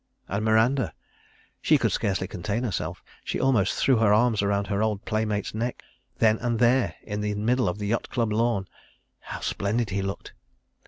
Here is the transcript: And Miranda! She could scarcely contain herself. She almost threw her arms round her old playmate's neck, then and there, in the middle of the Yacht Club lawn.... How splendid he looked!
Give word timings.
And 0.27 0.43
Miranda! 0.43 0.95
She 1.61 1.77
could 1.77 1.91
scarcely 1.91 2.27
contain 2.27 2.63
herself. 2.63 3.03
She 3.23 3.39
almost 3.39 3.75
threw 3.75 3.97
her 3.97 4.11
arms 4.11 4.41
round 4.41 4.65
her 4.65 4.81
old 4.81 5.05
playmate's 5.05 5.53
neck, 5.53 5.83
then 6.17 6.39
and 6.39 6.57
there, 6.57 6.95
in 7.03 7.21
the 7.21 7.35
middle 7.35 7.69
of 7.69 7.77
the 7.77 7.85
Yacht 7.85 8.09
Club 8.09 8.33
lawn.... 8.33 8.67
How 9.19 9.41
splendid 9.41 9.91
he 9.91 10.01
looked! 10.01 10.33